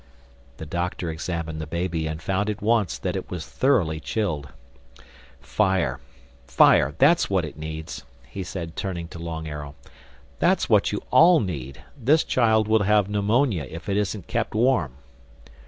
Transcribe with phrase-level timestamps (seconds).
[0.57, 4.49] The Doctor examined the baby and found at once that it was thoroughly chilled.
[5.39, 6.95] "Fire—fire!
[6.97, 11.83] That's what it needs," he said turning to Long Arrow—"That's what you all need.
[11.95, 14.95] This child will have pneumonia if it isn't kept warm."